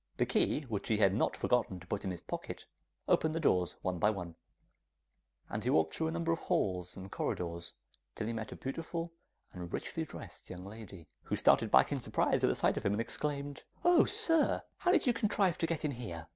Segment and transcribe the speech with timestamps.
[0.17, 2.65] The key, which he had not forgotten to put in his pocket,
[3.07, 4.33] opened the doors one by one,
[5.47, 7.75] and he walked through a number of halls and corridors,
[8.15, 9.13] till he met a beautiful
[9.53, 12.93] and richly dressed young lady who started back in surprise at the sight of him,
[12.93, 16.25] and exclaimed, 'Oh, sir, how did you contrive to get in here?